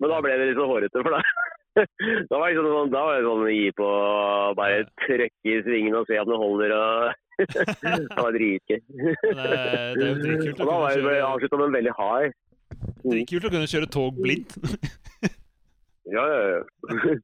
Men 0.00 0.14
da 0.14 0.22
ble 0.24 0.38
det 0.40 0.46
litt 0.48 0.60
så 0.62 0.70
hårete, 0.70 1.04
for 1.04 1.18
deg. 1.18 1.34
da 2.30 2.38
var 2.38 2.48
det 2.48 2.54
liksom 2.54 2.70
sånn, 2.70 2.94
da 2.94 3.02
var 3.04 3.18
det 3.18 3.26
sånn 3.26 3.44
å 3.44 3.52
gi 3.52 3.68
på 3.76 3.90
bare 4.56 4.80
trykke 5.04 5.52
i 5.52 5.60
svingen 5.66 5.98
og 5.98 6.08
se 6.08 6.20
om 6.22 6.32
det 6.32 6.40
holder. 6.40 6.74
og 6.78 7.20
Det 7.44 8.22
var 8.22 8.36
dritgøy. 8.38 8.80
Det, 8.88 9.14
det 9.20 9.44
er 9.44 10.08
jo 10.08 10.18
dritkult 10.22 10.60
Og 10.62 10.68
da 10.70 10.76
var 10.84 11.00
det 11.02 11.14
avslutta 11.26 11.58
med 11.58 11.66
en 11.66 11.78
veldig 11.80 11.94
hard. 11.98 12.36
Dritkult 13.04 13.48
å 13.48 13.52
kunne 13.54 13.70
kjøre 13.70 13.90
tog 13.92 14.20
blindt. 14.20 14.58
Ja, 16.04 16.20
ja, 16.28 16.40
ja. 16.52 17.14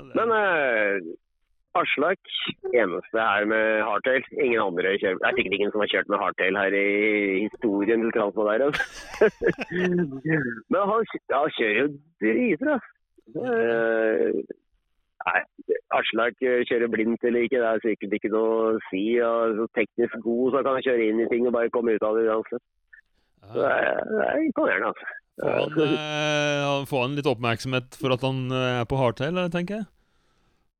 Men 0.16 0.30
eh, 0.32 1.02
Aslak, 1.76 2.30
eneste 2.72 3.18
her 3.20 3.44
med 3.44 3.82
hardtail. 3.86 4.24
Ingen 4.42 4.62
andre 4.62 4.94
kjører 4.98 5.18
Det 5.20 5.28
er 5.28 5.36
sikkert 5.36 5.56
ingen 5.58 5.72
som 5.74 5.82
har 5.84 5.90
kjørt 5.92 6.08
med 6.08 6.22
hardtail 6.22 6.58
her 6.58 6.76
i 6.78 6.86
historien 7.44 8.00
til 8.02 8.14
Transmodeire. 8.16 8.70
Men 10.72 10.80
han, 10.92 11.12
han 11.36 11.54
kjører 11.58 11.78
jo 11.82 11.86
driter. 12.24 12.88
Eh, 13.36 14.40
Nei, 15.20 15.40
Aslak 15.92 16.40
kjører 16.40 16.88
blindt 16.88 17.24
eller 17.28 17.44
ikke, 17.44 17.60
det 17.60 17.68
er 17.68 17.82
sikkert 17.84 18.14
ikke 18.16 18.32
noe 18.32 18.52
å 18.72 18.76
si. 18.88 19.04
Og 19.22 19.58
så 19.60 19.66
teknisk 19.76 20.22
god, 20.24 20.46
så 20.54 20.64
kan 20.64 20.78
han 20.78 20.86
kjøre 20.88 21.08
inn 21.12 21.22
i 21.22 21.28
ting 21.30 21.46
og 21.46 21.54
bare 21.58 21.72
komme 21.74 21.94
ut 21.94 22.06
av 22.06 22.16
det 22.16 22.26
uansett. 22.32 22.64
Så 23.48 23.56
det 23.56 23.70
er, 23.70 24.02
det 24.10 24.26
er 24.26 24.42
imponerende, 24.48 24.92
altså. 24.92 25.16
Får 25.40 25.56
han, 25.56 25.96
eh, 25.96 26.84
får 26.90 27.06
han 27.06 27.16
litt 27.16 27.30
oppmerksomhet 27.30 27.96
for 28.00 28.16
at 28.16 28.26
han 28.26 28.44
eh, 28.52 28.82
er 28.82 28.90
på 28.90 29.00
hardtail, 29.00 29.40
tenker 29.54 29.80
jeg? 29.80 29.88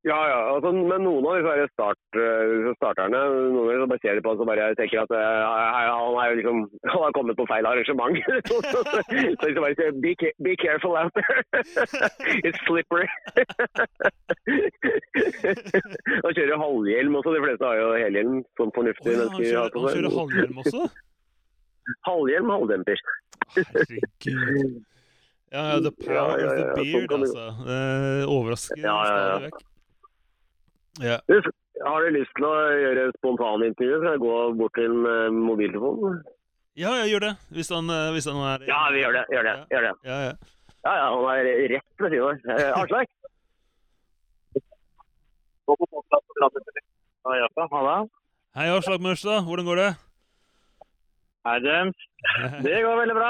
Ja, 0.01 0.17
ja. 0.31 0.37
Altså, 0.55 0.71
men 0.73 1.03
noen 1.05 1.25
av 1.29 1.35
disse 1.37 1.67
start, 1.75 1.99
eh, 2.17 2.69
starterne 2.79 3.19
noen 3.53 3.83
bare 3.89 4.01
ser 4.01 4.17
de 4.17 4.23
på 4.25 4.33
og 4.33 4.47
bare 4.49 4.71
tenker 4.79 5.03
at 5.03 5.11
uh, 5.13 5.19
han, 5.45 6.17
er 6.23 6.39
liksom, 6.39 6.63
han 6.93 7.03
har 7.05 7.13
kommet 7.13 7.37
på 7.37 7.45
feil 7.51 7.69
arrangement. 7.69 8.17
så 8.49 9.45
de 9.45 9.61
bare 9.61 9.77
sier 9.77 9.93
be, 10.01 10.15
be 10.41 10.55
careful 10.57 10.97
out 10.97 11.13
there. 11.13 11.45
It's 12.41 12.57
slippery. 12.65 13.05
Han 16.25 16.33
kjører 16.33 16.57
halvhjelm 16.65 17.21
også. 17.21 17.37
De 17.37 17.45
fleste 17.45 17.69
har 17.69 17.77
jo 17.83 17.93
helhjelm, 18.01 18.41
som 18.57 18.73
fornuftig. 18.73 19.05
fornuftige 19.05 19.53
ja, 19.53 19.67
han, 19.69 19.77
kjører, 19.77 19.79
han 19.85 19.97
kjører 19.99 20.17
halvhjelm 20.17 20.65
også? 20.65 20.89
Halvhjelm, 22.07 22.47
halvdemper. 22.53 22.97
Herregud. 23.55 24.73
Ja, 25.51 25.61
ja, 25.73 25.77
the 25.83 25.91
power 25.91 26.15
Ja, 26.15 26.23
ja, 26.39 26.45
of 26.45 26.49
the 26.55 26.61
ja, 26.61 26.65
sånn 26.75 26.91
beard, 26.91 27.09
det- 27.09 27.17
altså. 27.17 27.43
overraskende. 28.31 28.35
overrasker 28.35 28.81
Ja, 28.85 28.95
ja, 29.03 29.11
ja. 29.11 29.17
stadig 31.19 31.41
vekk. 31.41 31.47
Har 31.81 31.97
du 32.05 32.09
lyst 32.13 32.29
til 32.37 32.45
å 32.45 32.53
gjøre 32.77 33.07
et 33.09 33.15
spontanintervju? 33.17 33.95
Skal 33.99 34.11
jeg 34.15 34.21
gå 34.21 34.33
bort 34.59 34.73
til 34.77 34.93
eh, 35.11 35.29
mobiltelefonen? 35.33 36.19
ja, 36.77 36.91
jeg 37.01 37.07
gjør 37.11 37.21
det. 37.25 37.33
Hvis 37.51 37.69
han, 37.73 37.85
eh, 37.89 38.11
hvis 38.15 38.25
han 38.31 38.37
er 38.37 38.59
Ja, 38.69 38.79
vi 38.93 38.99
gjør 39.03 39.13
det. 39.17 39.25
Gjør 39.33 39.43
det. 39.49 39.55
Gjør 39.73 39.83
det. 39.89 39.93
Ja, 40.07 40.17
ja. 40.27 40.33
Ja, 40.85 40.91
ja, 40.97 41.05
han 41.13 41.23
er 41.35 41.43
rett 41.73 41.89
ved 41.99 42.09
siden 42.11 42.25
av. 42.25 42.31
Eh, 42.59 42.71
Aslak? 42.81 43.07
Hei, 48.55 48.67
Aslak 48.75 48.99
Mørstad. 49.01 49.43
Hvordan 49.47 49.65
går 49.65 49.75
det? 49.79 49.89
Hei, 51.47 51.57
James. 51.65 51.95
Det 52.65 52.81
går 52.85 52.99
veldig 53.01 53.15
bra. 53.17 53.29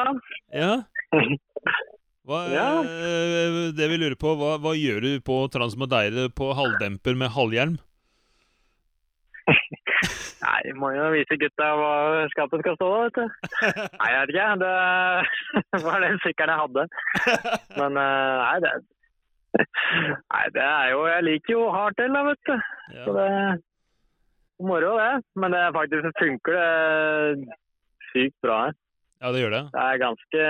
Ja? 0.54 0.72
Hva, 2.28 2.42
Ja. 2.58 2.66
eh, 2.84 3.72
det 3.78 3.88
vi 3.92 3.98
lurer 4.02 4.18
på, 4.20 4.34
hva, 4.40 4.58
hva 4.62 4.74
gjør 4.78 5.00
du 5.06 5.12
på 5.26 5.38
Transmodeire 5.54 6.28
på 6.36 6.52
halvdemper 6.58 7.16
med 7.20 7.32
halvhjelm? 7.38 7.78
Nei, 10.42 10.62
må 10.78 10.90
jo 10.96 11.08
vise 11.14 11.38
gutta 11.40 11.68
hva 11.78 11.92
skapet 12.34 12.64
skal 12.64 12.76
stå, 12.80 12.88
vet 13.06 13.18
du. 13.20 13.26
Nei, 14.02 14.10
jeg 14.12 14.22
vet 14.22 14.32
ikke. 14.34 14.48
Det 15.76 15.82
var 15.86 16.02
den 16.04 16.18
sykkelen 16.24 16.54
jeg 16.56 16.62
hadde. 16.64 16.84
Men 17.78 18.00
eh, 18.02 18.42
nei, 18.42 18.58
det 18.66 18.74
Nei, 20.32 20.46
det 20.56 20.62
er 20.64 20.86
jo 20.94 21.00
Jeg 21.12 21.24
liker 21.28 21.52
jo 21.58 21.64
hardtail, 21.76 22.14
da, 22.16 22.22
vet 22.30 22.44
du. 22.48 22.54
Så 22.56 22.96
Ja. 22.96 23.16
det 23.18 23.26
er 23.30 23.60
moro, 24.66 24.92
det. 25.00 25.12
Men 25.42 25.52
det 25.56 25.64
faktisk 25.76 26.22
funker 26.22 26.54
det 26.58 27.58
sykt 28.14 28.38
bra 28.46 28.58
her. 28.68 28.78
ja, 29.22 29.32
det 29.32 29.42
gjør 29.44 29.54
det. 29.58 29.64
Det 29.74 29.84
er 29.88 30.02
ganske 30.02 30.46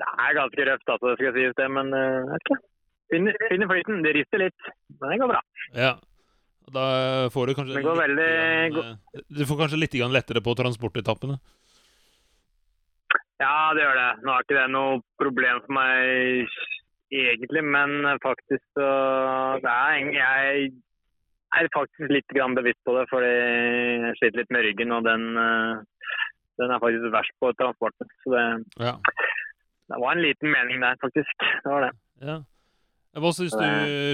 Det 0.00 0.08
er 0.26 0.38
ganske 0.40 0.66
røft, 0.70 0.88
altså, 0.94 1.06
det 1.12 1.16
skal 1.20 1.36
sies 1.36 1.56
det. 1.60 1.68
Men 1.70 1.94
eh, 1.94 2.16
jeg 2.16 2.30
vet 2.32 2.50
ikke. 2.50 2.60
Finner, 3.12 3.36
finner 3.50 3.68
flyten. 3.70 4.02
Det 4.02 4.14
rister 4.16 4.42
litt. 4.42 4.70
Men 5.00 5.10
det 5.12 5.18
går 5.22 5.32
bra. 5.34 5.42
Ja. 5.74 5.92
Da 6.74 6.86
får 7.30 7.46
du 7.46 7.54
kanskje 7.54 7.76
Det 7.78 7.84
går 7.86 7.94
litt 7.94 8.02
veldig- 8.08 8.72
grann, 8.74 8.96
eh, 9.14 9.20
Du 9.38 9.44
får 9.46 9.60
kanskje 9.60 9.78
litt 9.78 9.94
lettere 10.10 10.42
på 10.42 10.56
transportetappene. 10.58 11.38
Ja, 13.38 13.72
det 13.76 13.84
gjør 13.84 13.98
det. 14.00 14.10
Nå 14.24 14.32
er 14.32 14.42
ikke 14.42 14.56
det 14.56 14.70
noe 14.72 15.00
problem 15.20 15.60
for 15.66 15.76
meg 15.76 16.48
egentlig, 17.12 17.62
men 17.62 18.18
faktisk 18.24 18.64
så 18.74 18.88
det 19.62 19.70
er, 19.70 20.10
Jeg 20.16 20.72
er 21.54 21.68
faktisk 21.74 22.10
litt 22.10 22.28
grann 22.34 22.56
bevisst 22.56 22.82
på 22.84 22.96
det, 22.96 23.06
fordi 23.12 23.30
jeg 23.30 24.16
sliter 24.18 24.40
litt 24.42 24.50
med 24.56 24.64
ryggen, 24.66 24.92
og 24.96 25.04
den, 25.04 25.26
eh, 25.38 25.84
den 26.60 26.72
er 26.72 26.82
faktisk 26.82 27.12
verst 27.14 27.34
på 27.42 27.52
transporten. 27.60 28.10
Så 28.24 28.32
det, 28.34 28.44
Ja. 28.80 28.94
det 29.92 30.00
var 30.02 30.12
en 30.16 30.22
liten 30.24 30.50
mening 30.52 30.80
der, 30.82 30.98
faktisk. 31.02 31.34
Det 31.64 31.72
var 31.72 31.88
det. 31.88 31.94
ja. 32.26 32.38
Hva 33.16 33.30
syns 33.32 33.54
du 33.56 33.64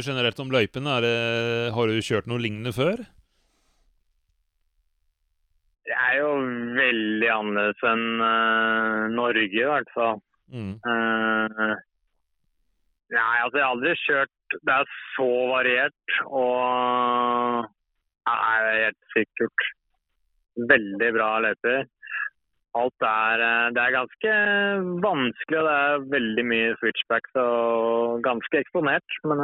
generelt 0.07 0.39
om 0.39 0.51
løypene? 0.55 0.93
Er 0.97 1.03
det, 1.03 1.75
har 1.75 1.91
du 1.91 1.97
kjørt 2.07 2.29
noe 2.31 2.39
lignende 2.39 2.71
før? 2.71 3.01
Det 5.83 5.97
er 5.99 6.19
jo 6.21 6.29
veldig 6.79 7.31
annerledes 7.35 7.83
enn 7.91 8.05
uh, 8.23 9.09
Norge, 9.11 9.49
i 9.51 9.67
hvert 9.67 9.91
fall. 9.97 10.21
Mm. 10.55 10.77
Uh, 10.87 11.75
nei, 13.11 13.35
altså 13.43 13.59
jeg 13.59 13.65
har 13.65 13.73
aldri 13.73 13.93
kjørt 14.03 14.57
Det 14.67 14.75
er 14.75 14.91
så 15.15 15.29
variert 15.49 16.17
og 16.29 17.63
det 18.29 18.35
er 18.37 18.67
helt 18.85 18.99
sikkert 19.17 19.65
veldig 20.71 21.09
bra 21.17 21.29
løyper. 21.43 21.87
Alt 22.79 23.05
er 23.05 23.43
eh, 23.45 23.71
Det 23.77 23.83
er 23.83 23.97
ganske 23.99 24.35
vanskelig, 25.05 25.59
og 25.61 25.67
det 25.69 25.75
er 25.79 26.07
veldig 26.15 26.45
mye 26.49 26.77
switchbacks 26.81 27.41
og 27.43 28.23
ganske 28.25 28.63
eksponert. 28.63 29.19
Men 29.29 29.43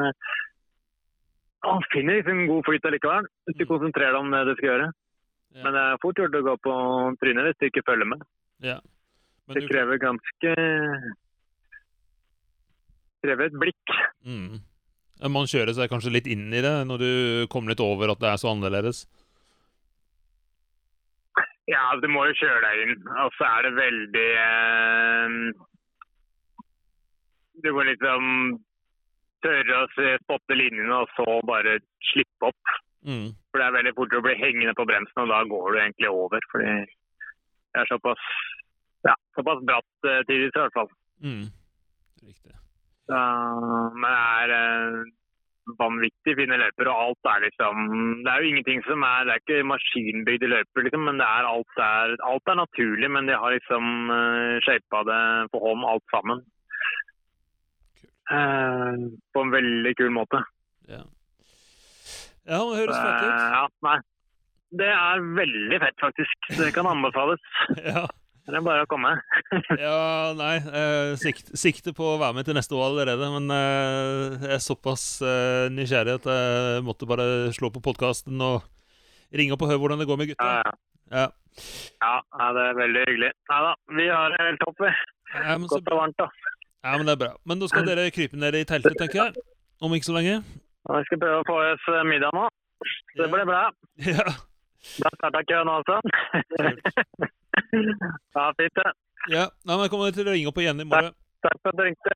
han 1.66 1.84
finner 1.92 2.20
liksom 2.20 2.46
god 2.48 2.64
flyt 2.68 2.88
allikevel, 2.88 3.28
hvis 3.48 3.58
du 3.58 3.66
konsentrerer 3.68 4.14
deg 4.16 4.22
om 4.22 4.32
det 4.32 4.44
du 4.48 4.54
skal 4.56 4.70
gjøre. 4.70 4.88
Ja. 5.56 5.62
Men 5.64 5.74
det 5.74 5.82
er 5.82 6.00
fort 6.02 6.20
gjort 6.20 6.38
å 6.38 6.44
gå 6.46 6.56
på 6.64 6.74
trynet 7.22 7.48
hvis 7.48 7.60
du 7.60 7.68
ikke 7.68 7.86
følger 7.88 8.12
med. 8.14 8.24
Ja. 8.64 8.78
Men 9.48 9.56
Det 9.58 9.64
du, 9.64 9.70
krever 9.72 10.00
ganske 10.00 10.54
krever 13.24 13.48
et 13.48 13.60
blikk. 13.60 13.94
mm. 14.24 14.58
Man 15.34 15.48
kjører 15.50 15.74
seg 15.74 15.88
kanskje 15.90 16.12
litt 16.14 16.28
inn 16.30 16.46
i 16.54 16.60
det 16.62 16.74
når 16.86 17.00
du 17.02 17.12
kommer 17.50 17.72
litt 17.72 17.82
over 17.82 18.12
at 18.12 18.20
det 18.22 18.28
er 18.30 18.38
så 18.38 18.52
annerledes? 18.52 19.00
Ja, 21.68 21.82
du 22.00 22.08
må 22.08 22.24
jo 22.28 22.36
kjøre 22.40 22.60
deg 22.64 22.82
inn. 22.84 22.94
Og 23.24 23.34
så 23.36 23.48
er 23.48 23.66
det 23.66 23.74
veldig 23.76 24.28
eh, 24.44 25.34
Du 27.64 27.70
må 27.76 27.84
liksom 27.88 28.22
tørre 29.44 29.82
å 29.84 29.88
spotte 30.24 30.56
linjene 30.58 31.02
og 31.02 31.10
så 31.14 31.26
bare 31.46 31.78
slippe 32.10 32.50
opp. 32.50 32.76
Mm. 33.06 33.30
For 33.50 33.60
det 33.60 33.66
er 33.66 33.76
veldig 33.76 33.94
fort 33.98 34.16
å 34.18 34.24
bli 34.24 34.34
hengende 34.38 34.74
på 34.78 34.86
bremsen, 34.88 35.20
og 35.22 35.30
da 35.30 35.42
går 35.46 35.68
du 35.70 35.80
egentlig 35.82 36.10
over. 36.10 36.48
Fordi 36.52 36.72
det 36.78 37.82
er 37.82 37.90
såpass 37.90 38.24
ja, 39.06 39.14
såpass 39.38 39.62
bratt 39.68 40.08
uh, 40.08 40.20
tidvis 40.26 40.54
i 40.54 40.62
hvert 40.62 40.74
fall. 40.74 40.90
Mm. 41.22 41.44
Riktig. 42.26 42.54
Så, 43.08 43.20
men 44.02 44.17
vanvittig 45.78 46.34
fine 46.38 46.58
løyper, 46.60 46.90
og 46.90 47.00
alt 47.04 47.30
er 47.32 47.44
liksom 47.46 47.88
Det 48.24 48.30
er 48.32 48.42
jo 48.42 48.50
ingenting 48.50 48.82
som 48.86 49.04
er 49.06 49.26
Det 49.26 49.34
er 49.34 49.42
ikke 49.42 49.68
maskinbygde 49.72 50.50
løyper, 50.52 50.86
liksom, 50.86 51.06
men 51.08 51.22
det 51.22 51.28
er 51.28 51.50
alt, 51.52 51.82
er 51.82 52.14
alt 52.30 52.52
er 52.52 52.60
naturlig. 52.60 53.10
Men 53.14 53.30
de 53.30 53.38
har 53.38 53.54
liksom 53.54 54.10
uh, 54.10 54.58
shapa 54.66 55.02
det 55.10 55.22
på 55.52 55.62
hånd, 55.64 55.86
alt 55.92 56.06
sammen. 56.14 56.44
Uh, 58.28 59.08
på 59.32 59.44
en 59.44 59.54
veldig 59.54 59.94
kul 60.00 60.12
måte. 60.12 60.42
Ja. 60.88 61.04
Ja, 62.48 62.62
det 62.64 62.80
høres 62.80 62.96
fett 62.96 63.24
ut. 63.24 63.34
Uh, 63.34 63.50
ja, 63.56 63.66
nei. 63.88 63.98
Det 64.78 64.88
er 64.92 65.28
veldig 65.36 65.78
fett, 65.80 66.00
faktisk. 66.00 66.48
Det 66.58 66.72
kan 66.76 66.88
anbefales. 66.88 67.44
ja. 67.92 68.04
Det 68.48 68.56
er 68.56 68.64
bare 68.64 68.84
å 68.86 68.88
komme. 68.88 69.10
ja, 69.76 70.32
nei. 70.36 70.54
Eh, 70.56 71.10
sikt, 71.20 71.50
sikte 71.58 71.92
på 71.96 72.06
å 72.14 72.16
være 72.20 72.38
med 72.38 72.46
til 72.48 72.56
neste 72.56 72.72
år 72.78 72.86
allerede, 72.86 73.28
men 73.34 73.52
eh, 73.52 74.38
jeg 74.40 74.54
er 74.56 74.62
såpass 74.64 75.04
eh, 75.20 75.66
nysgjerrig 75.74 76.14
at 76.16 76.28
jeg 76.32 76.86
måtte 76.86 77.08
bare 77.10 77.26
slå 77.52 77.68
på 77.74 77.82
podkasten 77.84 78.40
og 78.40 78.64
ringe 79.36 79.52
opp 79.52 79.66
og 79.66 79.72
høre 79.72 79.82
hvordan 79.82 80.00
det 80.00 80.08
går 80.08 80.20
med 80.20 80.30
gutta. 80.32 80.48
Ja, 80.48 80.72
ja. 81.12 81.26
ja. 82.00 82.16
ja 82.40 82.48
det 82.56 82.64
er 82.70 82.80
veldig 82.80 83.04
hyggelig. 83.04 83.32
Nei 83.52 83.60
da, 83.66 83.76
vi 84.00 84.08
har 84.08 84.32
det 84.32 84.42
helt 84.46 84.64
topp, 84.64 84.80
vi. 84.86 84.96
Ja, 85.36 85.60
Godt 85.68 85.92
og 85.92 86.00
varmt, 86.00 86.24
da. 86.24 86.56
Ja, 86.86 86.96
men 86.96 87.04
det 87.04 87.18
er 87.18 87.22
bra. 87.26 87.32
Men 87.44 87.60
da 87.60 87.68
skal 87.68 87.84
dere 87.90 88.10
krype 88.16 88.40
ned 88.40 88.56
i 88.56 88.64
teltet, 88.68 88.96
tenker 88.96 89.26
jeg. 89.26 89.48
Om 89.84 89.92
ikke 89.92 90.08
så 90.08 90.16
lenge. 90.16 90.40
Vi 90.88 91.06
skal 91.10 91.20
prøve 91.20 91.42
å 91.42 91.48
få 91.50 91.58
oss 91.74 91.90
middag 92.08 92.32
nå. 92.32 92.48
Det 93.18 93.28
blir 93.28 93.50
bra. 93.50 93.66
Ja. 94.14 94.24
Da 95.02 95.10
starter 95.18 95.42
køen 95.50 95.68
altså. 95.68 95.98
Ja, 98.34 98.52
fint 98.58 98.74
det. 98.80 98.90
ja. 99.34 99.46
Nei, 99.66 99.76
men 99.78 99.88
kommer 99.92 100.12
til 100.14 100.28
å 100.28 100.34
ringe 100.34 100.50
opp 100.52 100.60
igjen 100.62 100.80
i 100.80 100.86
morgen. 100.88 101.14
Takk 101.44 101.58
for 101.62 101.70
at 101.70 101.78
du 101.78 101.82
ringte. 101.86 102.14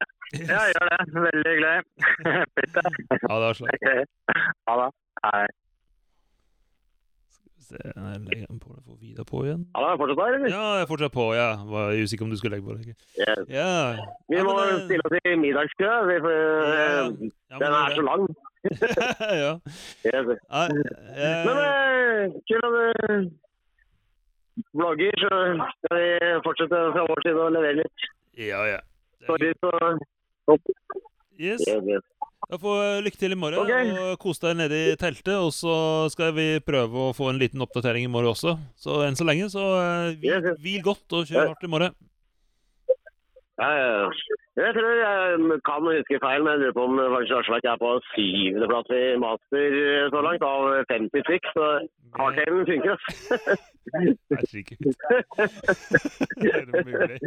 Ja, 0.49 0.63
gjør 0.73 0.89
det. 0.91 1.01
Veldig 1.15 1.51
hyggelig. 1.53 1.83
fint 2.59 2.79
det. 2.79 2.85
Ja, 3.23 3.35
det 3.39 3.45
var 3.47 3.61
Okay. 3.75 4.01
Ok. 4.03 4.47
Ha 4.69 4.77
det. 4.83 4.89
Hei. 5.27 5.43
Se, 7.63 7.79
jeg 7.79 8.21
legger 8.27 8.47
den 8.51 8.59
på. 8.61 8.73
Jeg 8.75 8.83
får 8.87 8.97
Vidar 9.03 9.27
på 9.29 9.43
igjen. 9.47 9.61
Ja, 9.77 9.85
er 9.93 10.01
fortsatt 10.01 10.19
der, 10.23 10.35
eller? 10.39 10.49
Ja, 10.51 10.65
jeg 10.81 10.89
fortsetter 10.91 11.15
på. 11.15 11.27
Ja. 11.39 11.47
Var 11.71 11.93
usikker 12.03 12.27
om 12.27 12.33
du 12.33 12.37
skulle 12.41 12.57
legge 12.57 12.67
på 12.67 12.75
det. 12.79 12.97
Yes. 13.23 13.45
Ja. 13.55 13.69
Vi 14.29 14.37
Ja, 14.41 14.43
må 14.49 14.57
men 14.59 14.83
stille 14.89 15.07
oss 15.07 15.15
i 15.21 15.37
middagskø. 15.45 15.93
Vi 16.11 16.17
får, 16.25 16.35
Ja, 16.35 16.89
ja, 16.91 17.05
men 17.13 17.63
den 17.63 17.79
er 17.79 17.87
det- 17.87 17.97
så 18.01 18.03
lang. 18.11 18.27
ja. 19.45 19.53
Yes. 20.07 20.27
Eh, 20.51 21.41
Men 21.47 21.57
eh, 21.63 22.37
kul 22.51 22.67
at 22.67 22.75
du 22.75 23.31
vlogger, 24.77 25.17
så 25.23 25.43
skal 25.77 26.01
vi 26.01 26.09
fortsette 26.45 26.81
fra 26.95 27.05
vår 27.09 27.23
side 27.27 27.45
å 27.47 27.51
levere 27.57 27.81
litt. 27.83 28.09
ja, 28.39 28.65
ja. 28.69 28.81
Sorry, 29.27 29.53
så 29.63 29.71
gøy. 29.79 30.59
Yes. 31.39 31.63
Da 32.51 32.59
får 32.61 33.03
lykke 33.07 33.19
til 33.21 33.33
i 33.33 33.39
morgen, 33.39 33.63
Okay. 33.63 33.93
og 33.97 34.19
kos 34.21 34.41
deg 34.43 34.57
nede 34.59 34.79
i 34.91 34.97
teltet. 34.99 35.37
Og 35.39 35.53
så 35.55 35.75
skal 36.13 36.35
vi 36.37 36.59
prøve 36.61 37.09
å 37.09 37.15
få 37.17 37.31
en 37.31 37.39
liten 37.39 37.63
oppdatering 37.63 38.05
i 38.05 38.11
morgen 38.11 38.35
også. 38.35 38.57
Så 38.77 38.99
enn 39.07 39.15
så 39.17 39.25
lenge, 39.25 39.47
så 39.53 39.63
eh, 39.79 40.17
hvil, 40.19 40.35
yes. 40.43 40.59
hvil 40.61 40.83
godt 40.83 41.17
og 41.17 41.31
kjør 41.31 41.53
hardt 41.53 41.65
i 41.65 41.71
morgen. 41.71 41.95
Ja, 43.63 43.69
ja, 43.79 43.89
ja. 44.03 44.39
Jeg 44.59 44.75
tror 44.77 44.91
jeg 44.99 45.61
kan 45.65 45.87
huske 45.87 46.19
feil, 46.21 46.43
men 46.45 46.53
jeg 46.53 46.61
lurer 46.67 46.75
på 46.77 46.85
om 46.89 46.99
faktisk 47.15 47.39
Aslak 47.39 47.65
er 47.71 47.79
på 47.81 47.91
syvendeplass 48.11 48.91
i 48.93 49.03
master 49.23 49.77
så 50.13 50.23
langt, 50.27 50.43
av 50.45 50.83
50 50.91 51.25
stykk. 51.29 51.53
Så 51.57 51.69
hardtailen 52.19 52.67
funker, 52.69 52.99
ass. 52.99 53.63
Herregud. 53.93 54.95
er 56.55 56.65
det 56.69 56.85
mulig? 56.87 57.19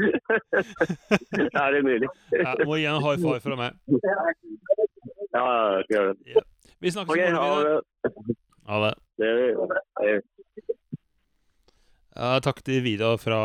er 1.53 1.69
det 1.75 1.81
mulig? 1.83 2.09
Ja, 2.31 2.55
må 2.65 2.79
gi 2.79 2.87
en 2.89 3.03
high 3.03 3.19
five 3.19 3.39
fra 3.43 3.57
meg. 3.59 3.71
Ja, 5.35 5.43
jeg 5.75 5.83
skal 5.83 5.97
gjøre 5.97 6.13
det. 6.13 6.45
Vi 6.79 6.93
snakkes 6.95 7.15
i 7.15 7.33
morgen. 7.35 8.33
Ha 8.65 8.79
det. 8.85 8.93
Ja, 12.15 12.37
takk 12.39 12.61
til 12.63 12.79
Vida 12.85 13.09
fra 13.19 13.39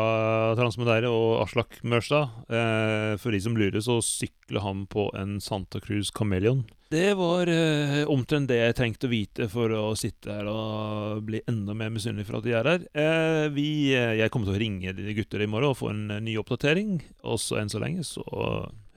Transmodeire 0.55 1.09
og 1.11 1.41
Aslak 1.43 1.81
Mørstad. 1.83 2.31
Eh, 2.47 3.17
for 3.19 3.35
de 3.35 3.41
som 3.43 3.57
lurer, 3.59 3.81
så 3.83 3.99
sykler 4.05 4.63
han 4.63 4.85
på 4.87 5.09
en 5.19 5.41
Santa 5.43 5.81
Cruz 5.83 6.07
Chameleon. 6.15 6.63
Det 6.91 7.13
var 7.15 7.47
eh, 7.47 8.01
omtrent 8.11 8.49
det 8.51 8.57
jeg 8.57 8.75
trengte 8.75 9.07
å 9.07 9.11
vite 9.13 9.45
for 9.47 9.71
å 9.71 9.83
sitte 9.95 10.33
her 10.35 10.47
og 10.51 11.21
bli 11.23 11.39
enda 11.47 11.71
mer 11.77 11.93
misunnelig 11.93 12.25
for 12.27 12.41
at 12.41 12.43
de 12.43 12.55
er 12.57 12.67
her. 12.67 12.83
Eh, 12.91 13.45
vi, 13.55 13.67
eh, 13.95 14.17
jeg 14.19 14.33
kommer 14.33 14.49
til 14.49 14.57
å 14.57 14.59
ringe 14.59 14.91
de 14.97 15.15
gutter 15.15 15.39
i 15.39 15.47
morgen 15.47 15.71
og 15.71 15.79
få 15.79 15.93
en 15.93 16.01
eh, 16.11 16.19
ny 16.25 16.35
oppdatering. 16.41 16.97
Og 17.31 17.39
så 17.39 17.61
enn 17.61 17.71
så 17.71 17.79
lenge 17.79 18.03
så 18.03 18.25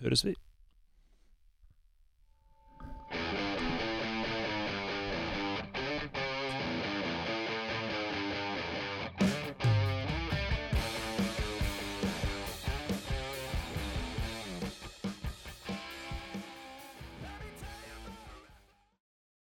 høres 0.02 0.26
vi. 0.26 0.34